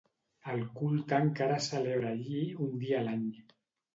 [0.53, 3.29] El culte encara es celebra allí un dia a l'any.